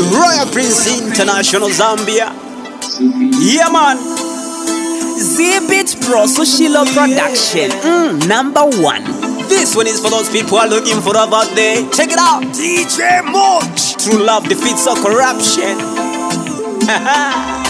Royal 0.00 0.46
Prince 0.50 0.86
International 0.86 1.68
Zambia. 1.68 2.32
Yeah, 3.40 3.68
man. 3.68 3.98
Z-Beat 5.18 5.96
Pro 6.02 6.24
Sushilo 6.24 6.84
Production. 6.94 7.70
Mm, 7.70 8.26
number 8.28 8.62
one. 8.80 9.04
This 9.48 9.76
one 9.76 9.86
is 9.86 10.00
for 10.00 10.10
those 10.10 10.30
people 10.30 10.50
who 10.50 10.56
are 10.64 10.68
looking 10.68 11.00
for 11.02 11.12
love 11.12 11.32
out 11.32 11.54
there. 11.54 11.88
Check 11.90 12.10
it 12.10 12.18
out. 12.18 12.42
DJ 12.54 13.22
Moch. 13.24 13.98
True 13.98 14.24
love 14.24 14.48
defeats 14.48 14.86
all 14.86 14.96
corruption. 14.96 15.76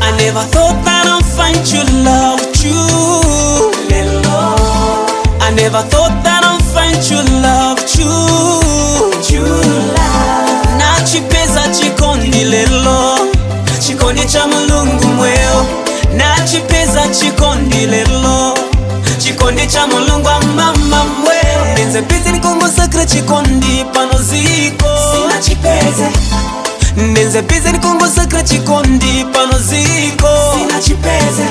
I 0.00 0.14
never 0.18 0.44
thought 0.54 0.78
that 0.84 1.06
I'd 1.08 1.24
find 1.34 1.58
true 1.66 1.82
love, 2.04 2.40
true 2.54 3.15
Never 5.66 5.82
thought 5.90 6.14
that 6.22 6.46
I'm 6.46 6.62
find 6.70 6.94
true 7.02 7.26
love, 7.42 7.82
true, 7.90 9.10
true 9.26 9.66
love. 9.98 10.78
Na 10.78 11.02
chipeza 11.04 11.68
chikondi 11.74 12.44
lelo, 12.44 13.18
chikondi 13.80 14.24
cha 14.26 14.46
mulungu 14.46 15.06
mweo. 15.06 15.66
Na 16.16 16.40
chipeza 16.48 17.08
chikondi 17.08 17.86
lelo, 17.86 18.54
chikondi 19.18 19.66
cha 19.66 19.86
mulungu 19.86 20.28
mama 20.56 21.04
mweo. 21.04 21.74
Nenze 21.76 22.02
pizi 22.02 22.32
nikongo 22.32 22.68
sakre 22.68 23.06
chikondi 23.06 23.84
pano 23.92 24.18
ziko. 24.22 24.88
Sina 25.12 25.42
chipeze. 25.42 26.08
Nenze 26.96 27.42
pizi 27.42 27.72
nikongo 27.72 28.08
sakre 28.08 28.42
chikondi 28.42 29.24
pano 29.32 29.58
ziko. 29.58 30.28
Sina 30.54 30.80
chipeze. 30.82 31.46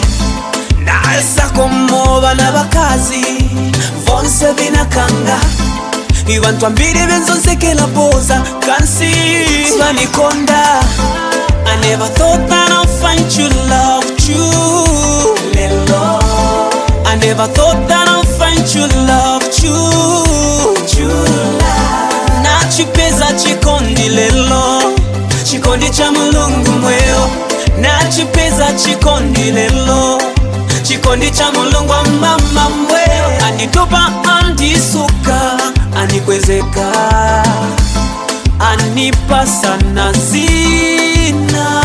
Na 0.85 1.01
alisa 1.09 1.49
komo 1.49 2.21
bana 2.21 2.51
bakazi. 2.51 3.44
Vonse 4.45 4.53
binakanga 4.63 5.39
ibantu 6.27 6.65
ambiri 6.65 6.99
benzonsekela 7.07 7.87
boza 7.87 8.41
kansi 8.65 9.11
banikonda 9.79 10.79
I 11.67 11.77
never 11.81 12.07
thought 12.13 12.47
that 12.47 12.71
I'd 12.71 12.89
find 13.01 13.37
you, 13.37 13.49
love, 13.69 14.05
you, 14.29 15.35
lelo. 15.53 16.19
I 17.05 17.15
never 17.19 17.47
thought 17.47 17.87
that 17.89 18.07
I'd 18.07 18.27
find 18.37 18.65
you, 18.73 18.85
love, 19.09 19.43
you, 19.63 21.07
love. 21.07 22.43
Nachipeza 22.43 23.33
chikondi 23.33 24.09
lelo. 24.09 24.81
Chikondi 25.43 25.89
cha 25.89 26.11
mulungu 26.11 26.71
mweo. 26.71 27.29
Nachipeza 27.81 28.73
chikondi 28.73 29.51
lelo. 29.51 30.21
Chikondi 30.83 31.31
cha 31.31 31.51
mulungu 31.51 31.91
wa 31.91 32.03
anipa 38.59 39.45
sana 39.47 40.11
zina 40.13 41.84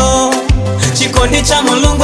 kumlicha 1.41 1.61
Mulungu 1.61 2.03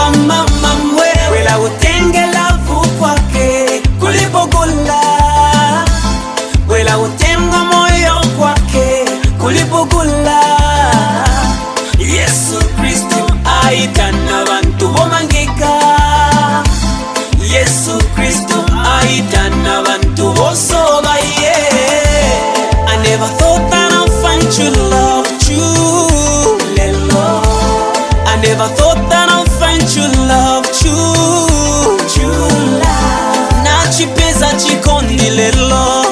never 28.57 28.73
thought 28.75 28.97
that 29.09 29.29
I'd 29.29 29.49
find 29.61 29.81
true 29.85 30.09
love, 30.25 30.65
true, 30.73 31.97
true 32.09 32.49
love. 32.81 33.53
Nachipeza 33.63 34.47
chikondi 34.53 35.29
lelo 35.29 36.05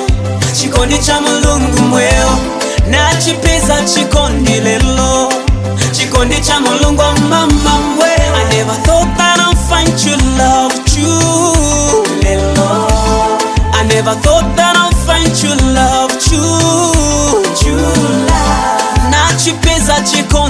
Chikondi 0.60 0.98
cha 0.98 1.22
mulungu 1.22 1.82
mweo. 1.82 2.38
Nachipeza 2.90 3.76
chikondi 3.94 4.52
lelo 4.60 5.34
Chikondi 5.92 6.36
cha 6.42 6.60
mulungu 6.60 7.04
mama 7.30 7.80
mweo. 7.96 8.36
I 8.36 8.56
never 8.56 8.76
thought 8.84 9.18
that 9.18 9.40
I'd 9.40 9.58
find 9.70 9.98
true 10.00 10.18
love, 10.38 10.74
true 10.86 12.04
lelo. 12.24 12.88
I 13.74 13.84
never 13.88 14.16
thought 14.22 14.56
that 14.56 14.76
I'd 14.78 14.96
find 15.06 15.36
true 15.36 15.74
love, 15.74 16.12
true, 16.20 17.44
true 17.56 17.76
love. 18.28 19.10
Nachipeza 19.10 20.02
chikondi 20.02 20.34
lelo 20.34 20.45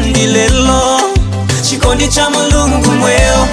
Cha 2.09 2.29
mulungu 2.29 2.91
mweo 2.91 3.47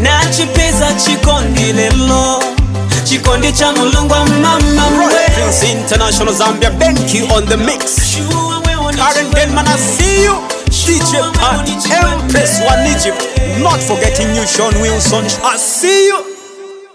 Nachipeza 0.00 0.92
chikondi 1.04 1.72
lelo 1.72 2.42
Chikondi 3.04 3.52
cha 3.52 3.72
mulungu 3.72 4.12
wa 4.12 4.26
mama 4.26 4.60
Prince 5.34 5.72
International 5.72 6.34
Zambia. 6.34 6.70
Benki 6.70 7.22
on 7.34 7.46
the 7.46 7.56
mix. 7.56 8.16
Karen 8.96 9.30
Denman, 9.34 9.66
I 9.66 9.76
see 9.78 10.24
you. 10.24 10.34
DJ 10.66 11.20
Pat, 11.38 11.68
Empress 11.68 12.60
One 12.60 12.86
Egypt. 12.90 13.22
Not 13.60 13.80
forgetting 13.80 14.34
you, 14.34 14.46
Sean 14.46 14.74
Wilson. 14.80 15.24
I 15.44 15.56
see 15.56 16.06
you. 16.08 16.37